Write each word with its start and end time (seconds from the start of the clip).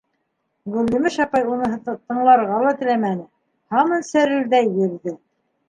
Гөлйемеш 0.75 1.17
апай 1.25 1.45
уны 1.57 1.69
тыңларға 1.91 2.63
ла 2.65 2.73
теләмәне, 2.81 3.29
һаман 3.77 4.09
сәрелдәй 4.11 4.77
бирҙе: 4.79 5.19